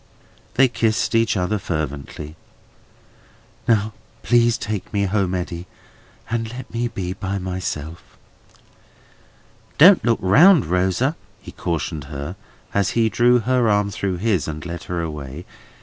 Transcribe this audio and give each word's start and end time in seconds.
They 0.55 0.67
kissed 0.67 1.13
each 1.13 1.37
other 1.37 1.59
fervently. 1.59 2.35
"Now, 3.67 3.93
please 4.23 4.57
take 4.57 4.91
me 4.91 5.03
home, 5.03 5.35
Eddy, 5.35 5.67
and 6.27 6.49
let 6.51 6.73
me 6.73 6.87
be 6.87 7.13
by 7.13 7.37
myself." 7.37 8.17
"Don't 9.77 10.03
look 10.03 10.17
round, 10.19 10.65
Rosa," 10.65 11.15
he 11.39 11.51
cautioned 11.51 12.05
her, 12.05 12.35
as 12.73 12.89
he 12.97 13.09
drew 13.09 13.41
her 13.41 13.69
arm 13.69 13.91
through 13.91 14.17
his, 14.17 14.47
and 14.47 14.65
led 14.65 14.85
her 14.85 15.03
away. 15.03 15.45